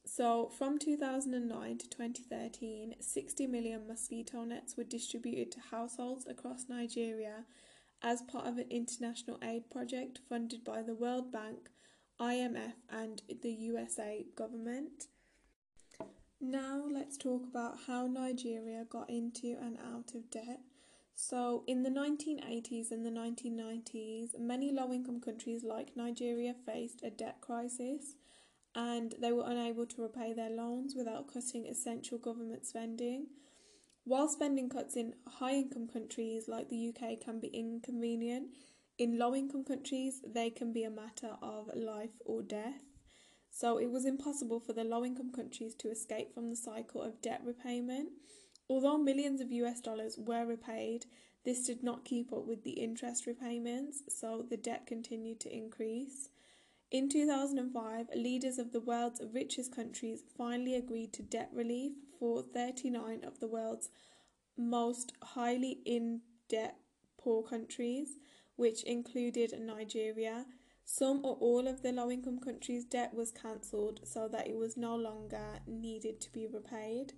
So, 0.08 0.52
from 0.56 0.78
2009 0.78 1.78
to 1.80 1.90
2013, 1.90 2.96
60 3.00 3.48
million 3.48 3.88
mosquito 3.88 4.44
nets 4.44 4.78
were 4.78 4.84
distributed 4.84 5.52
to 5.54 5.60
households 5.72 6.28
across 6.28 6.66
Nigeria 6.70 7.46
as 8.04 8.22
part 8.22 8.46
of 8.46 8.60
an 8.60 8.68
international 8.70 9.40
aid 9.44 9.72
project 9.72 10.20
funded 10.30 10.64
by 10.64 10.84
the 10.84 10.94
World 10.94 11.32
Bank, 11.32 11.70
IMF, 12.20 12.74
and 12.90 13.22
the 13.42 13.52
USA 13.52 14.26
government. 14.36 15.08
Now, 16.40 16.84
let's 16.92 17.18
talk 17.18 17.44
about 17.50 17.78
how 17.88 18.08
Nigeria 18.08 18.86
got 18.90 19.10
into 19.10 19.58
and 19.62 19.78
out 19.80 20.14
of 20.14 20.30
debt. 20.30 20.60
So, 21.16 21.64
in 21.66 21.84
the 21.84 21.90
1980s 21.90 22.92
and 22.92 23.06
the 23.06 23.10
1990s, 23.10 24.38
many 24.38 24.72
low 24.72 24.92
income 24.92 25.22
countries 25.22 25.64
like 25.64 25.96
Nigeria 25.96 26.54
faced 26.66 27.02
a 27.04 27.10
debt 27.10 27.38
crisis 27.42 28.16
and 28.76 29.16
they 29.22 29.32
were 29.32 29.50
unable 29.50 29.86
to 29.86 30.02
repay 30.02 30.34
their 30.34 30.50
loans 30.50 30.94
without 30.96 31.32
cutting 31.32 31.66
essential 31.66 32.18
government 32.18 32.66
spending. 32.66 33.28
While 34.04 34.28
spending 34.28 34.70
cuts 34.70 34.98
in 34.98 35.14
high 35.26 35.54
income 35.54 35.88
countries 35.88 36.48
like 36.48 36.68
the 36.70 36.90
UK 36.90 37.22
can 37.24 37.40
be 37.40 37.48
inconvenient, 37.48 38.50
in 38.98 39.20
low 39.20 39.36
income 39.36 39.64
countries 39.64 40.22
they 40.26 40.50
can 40.50 40.74
be 40.74 40.84
a 40.84 40.90
matter 40.90 41.36
of 41.42 41.70
life 41.76 42.18
or 42.26 42.42
death. 42.42 42.82
So, 43.50 43.78
it 43.78 43.90
was 43.90 44.06
impossible 44.06 44.60
for 44.60 44.74
the 44.74 44.84
low 44.84 45.06
income 45.06 45.32
countries 45.32 45.76
to 45.76 45.90
escape 45.90 46.34
from 46.34 46.50
the 46.50 46.58
cycle 46.58 47.02
of 47.02 47.22
debt 47.22 47.42
repayment 47.46 48.10
Although 48.68 48.98
millions 48.98 49.42
of 49.42 49.52
US 49.52 49.80
dollars 49.80 50.18
were 50.18 50.46
repaid, 50.46 51.06
this 51.44 51.66
did 51.66 51.84
not 51.84 52.06
keep 52.06 52.34
up 52.34 52.46
with 52.46 52.64
the 52.64 52.72
interest 52.72 53.28
repayments, 53.28 54.02
so 54.10 54.44
the 54.50 54.58
debt 54.58 54.88
continued 54.88 55.40
to 55.42 55.56
increase. 55.56 56.30
In 56.90 57.10
2005, 57.10 58.08
leaders 58.16 58.58
of 58.58 58.72
the 58.72 58.80
world's 58.80 59.22
richest 59.32 59.76
countries 59.76 60.24
finally 60.36 60.76
agreed 60.76 61.14
to 61.14 61.22
debt 61.22 61.50
relief 61.54 61.94
for 62.20 62.42
39 62.42 63.24
of 63.24 63.40
the 63.40 63.48
world's 63.48 63.90
most 64.58 65.14
highly 65.22 65.82
in 65.86 66.22
debt 66.50 66.78
poor 67.18 67.44
countries, 67.44 68.18
which 68.56 68.84
included 68.84 69.54
Nigeria. 69.60 70.46
Some 70.86 71.26
or 71.26 71.36
all 71.40 71.68
of 71.68 71.82
the 71.82 71.92
low 71.92 72.12
income 72.12 72.40
countries' 72.40 72.86
debt 72.86 73.14
was 73.14 73.32
cancelled 73.32 74.02
so 74.04 74.28
that 74.28 74.48
it 74.48 74.56
was 74.56 74.78
no 74.78 74.96
longer 74.96 75.60
needed 75.66 76.22
to 76.22 76.32
be 76.32 76.48
repaid. 76.48 77.14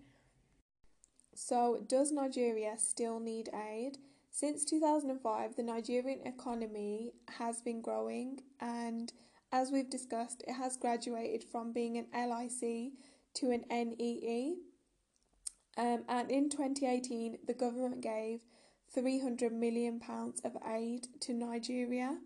So, 1.36 1.84
does 1.88 2.12
Nigeria 2.12 2.76
still 2.78 3.20
need 3.20 3.50
aid? 3.54 3.98
Since 4.32 4.66
2005, 4.66 5.56
the 5.56 5.64
Nigerian 5.64 6.22
economy 6.26 7.12
has 7.38 7.62
been 7.62 7.82
growing, 7.82 8.40
and 8.60 9.12
as 9.52 9.72
we've 9.72 9.90
discussed, 9.90 10.44
it 10.48 10.54
has 10.54 10.78
graduated 10.78 11.44
from 11.44 11.74
being 11.74 11.98
an 11.98 12.08
LIC 12.14 12.92
to 13.36 13.52
an 13.52 13.66
NEE. 13.70 14.58
Um, 15.78 16.04
and 16.10 16.32
in 16.32 16.50
2018, 16.50 17.40
the 17.46 17.54
government 17.54 18.02
gave 18.02 18.42
£300 18.96 19.52
million 19.52 20.00
of 20.44 20.58
aid 20.68 21.08
to 21.22 21.34
Nigeria. 21.34 22.18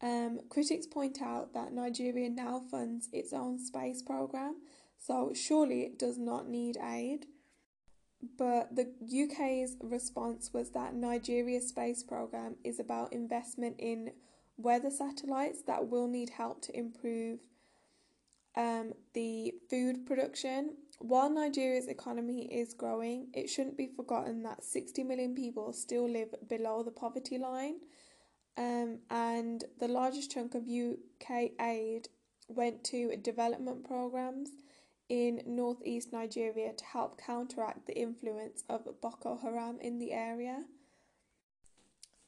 Um, 0.00 0.40
critics 0.48 0.86
point 0.86 1.22
out 1.22 1.54
that 1.54 1.72
Nigeria 1.72 2.28
now 2.28 2.60
funds 2.70 3.08
its 3.12 3.32
own 3.32 3.58
space 3.58 4.02
program, 4.02 4.56
so 4.98 5.32
surely 5.34 5.82
it 5.82 5.98
does 5.98 6.18
not 6.18 6.48
need 6.48 6.76
aid. 6.76 7.26
But 8.38 8.74
the 8.74 8.92
UK's 9.02 9.76
response 9.80 10.50
was 10.52 10.70
that 10.70 10.94
Nigeria's 10.94 11.68
space 11.68 12.02
program 12.02 12.56
is 12.64 12.80
about 12.80 13.12
investment 13.12 13.76
in 13.78 14.12
weather 14.56 14.90
satellites 14.90 15.62
that 15.66 15.88
will 15.88 16.08
need 16.08 16.30
help 16.30 16.62
to 16.62 16.76
improve 16.76 17.40
um, 18.56 18.92
the 19.14 19.54
food 19.68 20.06
production. 20.06 20.76
While 20.98 21.30
Nigeria's 21.30 21.88
economy 21.88 22.46
is 22.52 22.72
growing, 22.72 23.28
it 23.34 23.48
shouldn't 23.48 23.76
be 23.76 23.88
forgotten 23.88 24.42
that 24.44 24.64
60 24.64 25.02
million 25.04 25.34
people 25.34 25.72
still 25.72 26.08
live 26.08 26.34
below 26.48 26.82
the 26.82 26.90
poverty 26.90 27.38
line. 27.38 27.76
Um, 28.56 29.00
and 29.10 29.64
the 29.80 29.88
largest 29.88 30.30
chunk 30.30 30.54
of 30.54 30.62
UK 30.62 31.50
aid 31.60 32.08
went 32.48 32.84
to 32.84 33.16
development 33.16 33.84
programs 33.84 34.50
in 35.08 35.42
northeast 35.46 36.12
Nigeria 36.12 36.72
to 36.72 36.84
help 36.84 37.20
counteract 37.20 37.86
the 37.86 37.98
influence 37.98 38.64
of 38.68 38.86
Boko 39.02 39.38
Haram 39.42 39.78
in 39.80 39.98
the 39.98 40.12
area. 40.12 40.64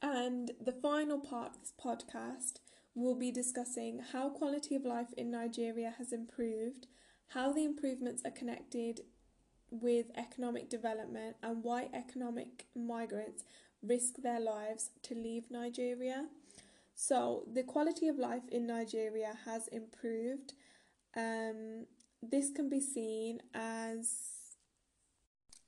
And 0.01 0.51
the 0.63 0.73
final 0.73 1.19
part 1.19 1.55
of 1.55 1.61
this 1.61 1.73
podcast 1.83 2.59
will 2.97 3.15
be 3.15 3.31
discussing 3.31 4.01
how 4.11 4.27
quality 4.27 4.75
of 4.75 4.83
life 4.83 5.13
in 5.15 5.29
Nigeria 5.29 5.93
has 5.99 6.11
improved, 6.11 6.87
how 7.29 7.53
the 7.53 7.63
improvements 7.63 8.23
are 8.25 8.31
connected 8.31 9.01
with 9.69 10.07
economic 10.15 10.67
development, 10.67 11.35
and 11.43 11.63
why 11.63 11.89
economic 11.93 12.65
migrants 12.75 13.43
risk 13.83 14.15
their 14.23 14.39
lives 14.39 14.89
to 15.03 15.13
leave 15.13 15.43
Nigeria. 15.51 16.25
So, 16.95 17.43
the 17.53 17.61
quality 17.61 18.07
of 18.07 18.17
life 18.17 18.47
in 18.51 18.65
Nigeria 18.65 19.33
has 19.45 19.67
improved. 19.67 20.53
Um, 21.15 21.85
this 22.23 22.49
can 22.49 22.67
be 22.67 22.81
seen 22.81 23.41
as 23.53 24.37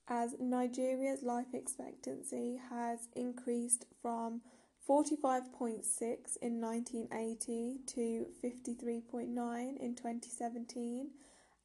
as 0.08 0.34
Nigeria's 0.40 1.22
life 1.22 1.54
expectancy 1.54 2.60
has 2.72 3.08
increased 3.16 3.86
from 4.02 4.42
45.6 4.90 6.38
in 6.42 6.60
1980 6.60 7.78
to 7.86 8.26
53.9 8.44 9.78
in 9.78 9.96
2017 9.96 11.12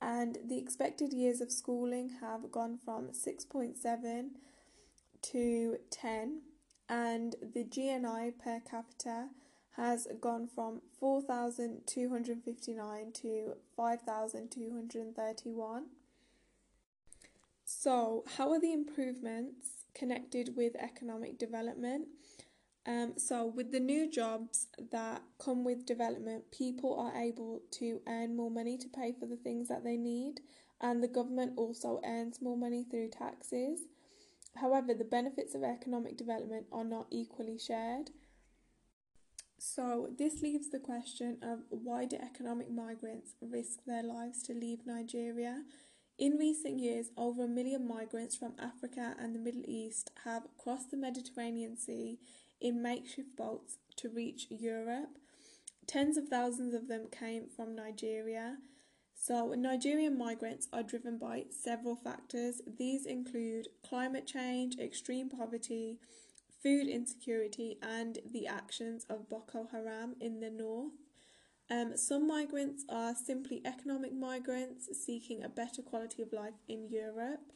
and 0.02 0.36
the 0.46 0.58
expected 0.58 1.14
years 1.14 1.40
of 1.40 1.50
schooling 1.50 2.10
have 2.20 2.52
gone 2.52 2.78
from 2.84 3.08
6.7 3.08 4.28
to 5.22 5.78
10 5.90 6.42
and 6.90 7.36
the 7.54 7.64
GNI 7.64 8.38
per 8.38 8.60
capita 8.60 9.30
has 9.76 10.06
gone 10.20 10.46
from 10.46 10.82
4,259 11.00 13.12
to 13.12 13.54
5,231. 13.74 15.86
So, 17.64 18.24
how 18.36 18.52
are 18.52 18.60
the 18.60 18.74
improvements 18.74 19.86
connected 19.94 20.54
with 20.56 20.76
economic 20.76 21.38
development? 21.38 22.08
Um, 22.86 23.14
so, 23.16 23.46
with 23.46 23.72
the 23.72 23.80
new 23.80 24.10
jobs 24.10 24.66
that 24.92 25.22
come 25.38 25.64
with 25.64 25.86
development, 25.86 26.50
people 26.50 26.98
are 26.98 27.16
able 27.18 27.62
to 27.72 28.00
earn 28.06 28.36
more 28.36 28.50
money 28.50 28.76
to 28.76 28.88
pay 28.88 29.12
for 29.18 29.26
the 29.26 29.36
things 29.36 29.68
that 29.68 29.84
they 29.84 29.96
need, 29.96 30.40
and 30.82 31.02
the 31.02 31.08
government 31.08 31.54
also 31.56 32.00
earns 32.04 32.42
more 32.42 32.58
money 32.58 32.84
through 32.90 33.08
taxes. 33.08 33.80
However, 34.56 34.92
the 34.92 35.04
benefits 35.04 35.54
of 35.54 35.64
economic 35.64 36.18
development 36.18 36.66
are 36.70 36.84
not 36.84 37.06
equally 37.10 37.58
shared. 37.58 38.10
So, 39.58 40.10
this 40.18 40.42
leaves 40.42 40.68
the 40.68 40.78
question 40.78 41.38
of 41.42 41.60
why 41.70 42.04
do 42.04 42.16
economic 42.16 42.70
migrants 42.70 43.34
risk 43.40 43.84
their 43.86 44.02
lives 44.02 44.42
to 44.42 44.52
leave 44.52 44.80
Nigeria? 44.84 45.62
In 46.18 46.36
recent 46.36 46.78
years, 46.78 47.08
over 47.16 47.44
a 47.44 47.48
million 47.48 47.88
migrants 47.88 48.36
from 48.36 48.52
Africa 48.58 49.16
and 49.18 49.34
the 49.34 49.38
Middle 49.40 49.64
East 49.66 50.10
have 50.24 50.42
crossed 50.58 50.90
the 50.90 50.98
Mediterranean 50.98 51.76
Sea 51.78 52.18
in 52.64 52.82
makeshift 52.82 53.36
boats 53.36 53.76
to 53.96 54.08
reach 54.08 54.46
Europe. 54.50 55.18
Tens 55.86 56.16
of 56.16 56.28
thousands 56.28 56.74
of 56.74 56.88
them 56.88 57.08
came 57.12 57.44
from 57.54 57.76
Nigeria. 57.76 58.56
So, 59.14 59.52
Nigerian 59.52 60.16
migrants 60.18 60.66
are 60.72 60.82
driven 60.82 61.18
by 61.18 61.44
several 61.50 61.94
factors. 61.94 62.62
These 62.78 63.04
include 63.04 63.68
climate 63.86 64.26
change, 64.26 64.76
extreme 64.78 65.28
poverty, 65.28 65.98
food 66.62 66.88
insecurity, 66.88 67.76
and 67.82 68.18
the 68.32 68.46
actions 68.46 69.04
of 69.10 69.28
Boko 69.28 69.68
Haram 69.70 70.16
in 70.18 70.40
the 70.40 70.50
north. 70.50 70.92
Um, 71.70 71.96
some 71.96 72.26
migrants 72.26 72.84
are 72.88 73.14
simply 73.14 73.60
economic 73.64 74.14
migrants 74.14 74.88
seeking 75.04 75.42
a 75.42 75.48
better 75.50 75.82
quality 75.82 76.22
of 76.22 76.32
life 76.32 76.60
in 76.66 76.88
Europe. 76.88 77.52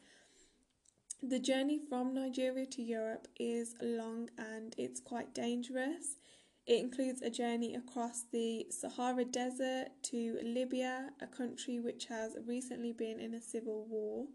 The 1.22 1.40
journey 1.40 1.80
from 1.88 2.14
Nigeria 2.14 2.64
to 2.66 2.80
Europe 2.80 3.26
is 3.40 3.74
long 3.82 4.30
and 4.38 4.72
it's 4.78 5.00
quite 5.00 5.34
dangerous. 5.34 6.16
It 6.64 6.78
includes 6.78 7.22
a 7.22 7.28
journey 7.28 7.74
across 7.74 8.22
the 8.30 8.66
Sahara 8.70 9.24
Desert 9.24 9.88
to 10.04 10.38
Libya, 10.44 11.10
a 11.20 11.26
country 11.26 11.80
which 11.80 12.04
has 12.06 12.36
recently 12.46 12.92
been 12.92 13.18
in 13.18 13.34
a 13.34 13.42
civil 13.42 13.84
war. 13.86 14.26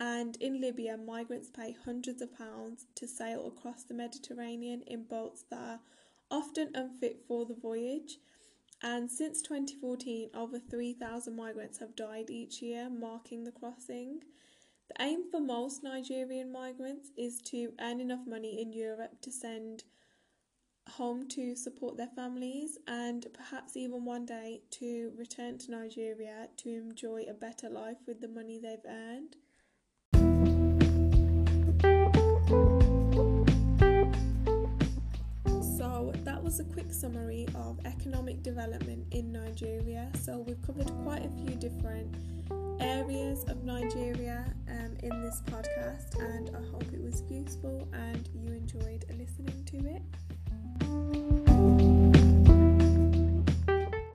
And 0.00 0.36
in 0.40 0.60
Libya, 0.60 0.96
migrants 0.96 1.50
pay 1.50 1.76
hundreds 1.84 2.20
of 2.20 2.36
pounds 2.36 2.86
to 2.96 3.06
sail 3.06 3.46
across 3.46 3.84
the 3.84 3.94
Mediterranean 3.94 4.82
in 4.88 5.04
boats 5.04 5.44
that 5.50 5.60
are 5.60 5.80
often 6.32 6.72
unfit 6.74 7.20
for 7.28 7.46
the 7.46 7.54
voyage. 7.54 8.18
And 8.82 9.08
since 9.08 9.40
2014, 9.42 10.30
over 10.34 10.58
3,000 10.58 11.36
migrants 11.36 11.78
have 11.78 11.94
died 11.94 12.28
each 12.28 12.60
year, 12.60 12.90
marking 12.90 13.44
the 13.44 13.52
crossing. 13.52 14.22
The 14.88 15.02
aim 15.02 15.24
for 15.30 15.40
most 15.40 15.82
Nigerian 15.82 16.50
migrants 16.50 17.10
is 17.16 17.42
to 17.42 17.72
earn 17.78 18.00
enough 18.00 18.26
money 18.26 18.62
in 18.62 18.72
Europe 18.72 19.20
to 19.20 19.30
send 19.30 19.84
home 20.88 21.28
to 21.28 21.54
support 21.54 21.98
their 21.98 22.08
families 22.16 22.78
and 22.86 23.26
perhaps 23.34 23.76
even 23.76 24.06
one 24.06 24.24
day 24.24 24.62
to 24.70 25.12
return 25.14 25.58
to 25.58 25.70
Nigeria 25.70 26.48
to 26.56 26.70
enjoy 26.70 27.26
a 27.28 27.34
better 27.34 27.68
life 27.68 27.98
with 28.06 28.22
the 28.22 28.28
money 28.28 28.58
they've 28.58 28.78
earned. 28.88 29.36
So, 35.76 36.12
that 36.24 36.42
was 36.42 36.60
a 36.60 36.64
quick 36.64 36.94
summary 36.94 37.46
of 37.54 37.78
economic 37.84 38.42
development 38.42 39.06
in 39.10 39.32
Nigeria. 39.32 40.10
So, 40.22 40.38
we've 40.38 40.62
covered 40.62 40.90
quite 41.04 41.26
a 41.26 41.30
few 41.30 41.54
different 41.56 42.14
areas 42.80 43.44
of 43.44 43.64
Nigeria 43.64 44.44
um, 44.68 44.96
in 45.02 45.22
this 45.22 45.42
podcast, 45.46 46.18
and 46.18 46.50
I 46.56 46.60
hope 46.70 46.84
it 46.92 47.02
was 47.02 47.22
useful 47.28 47.88
and 47.92 48.28
you 48.34 48.52
enjoyed 48.52 49.04
listening 49.16 49.64
to 49.66 49.76
it. 49.88 51.47